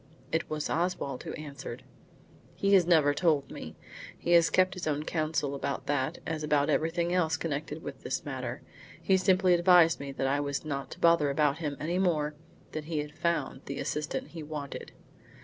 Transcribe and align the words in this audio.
It 0.31 0.49
was 0.49 0.67
Oswald 0.67 1.21
who 1.25 1.33
answered. 1.33 1.83
"He 2.55 2.73
has 2.73 2.87
never 2.87 3.13
told 3.13 3.51
me. 3.51 3.75
He 4.17 4.31
has 4.31 4.49
kept 4.49 4.73
his 4.73 4.87
own 4.87 5.03
counsel 5.03 5.53
about 5.53 5.85
that 5.85 6.17
as 6.25 6.41
about 6.41 6.71
everything 6.71 7.13
else 7.13 7.37
connected 7.37 7.83
with 7.83 8.01
this 8.01 8.25
matter. 8.25 8.63
He 8.99 9.15
simply 9.15 9.53
advised 9.53 9.99
me 9.99 10.11
that 10.13 10.25
I 10.25 10.39
was 10.39 10.65
not 10.65 10.89
to 10.89 10.99
bother 10.99 11.29
about 11.29 11.59
him 11.59 11.77
any 11.79 11.99
more; 11.99 12.33
that 12.71 12.85
he 12.85 12.97
had 12.97 13.13
found 13.15 13.61
the 13.65 13.77
assistant 13.77 14.29
he 14.29 14.41
wanted." 14.41 14.91